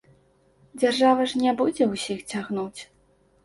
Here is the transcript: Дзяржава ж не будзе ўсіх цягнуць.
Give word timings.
Дзяржава 0.83 1.29
ж 1.33 1.43
не 1.43 1.55
будзе 1.61 1.91
ўсіх 1.95 2.27
цягнуць. 2.35 2.81